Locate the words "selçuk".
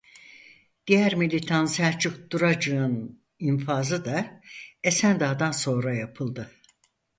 1.65-2.31